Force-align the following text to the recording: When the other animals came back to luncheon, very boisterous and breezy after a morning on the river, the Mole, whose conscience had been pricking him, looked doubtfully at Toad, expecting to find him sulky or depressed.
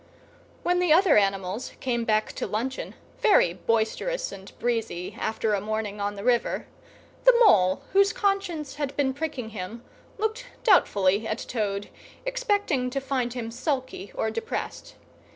When 0.63 0.79
the 0.79 0.91
other 0.91 1.15
animals 1.15 1.73
came 1.79 2.05
back 2.05 2.31
to 2.33 2.47
luncheon, 2.47 2.95
very 3.19 3.53
boisterous 3.53 4.31
and 4.31 4.51
breezy 4.57 5.15
after 5.19 5.53
a 5.53 5.61
morning 5.61 6.01
on 6.01 6.15
the 6.15 6.23
river, 6.23 6.65
the 7.23 7.35
Mole, 7.39 7.83
whose 7.93 8.11
conscience 8.11 8.77
had 8.77 8.97
been 8.97 9.13
pricking 9.13 9.49
him, 9.49 9.83
looked 10.17 10.47
doubtfully 10.63 11.27
at 11.27 11.37
Toad, 11.37 11.89
expecting 12.25 12.89
to 12.89 12.99
find 12.99 13.33
him 13.33 13.51
sulky 13.51 14.11
or 14.15 14.31
depressed. 14.31 14.95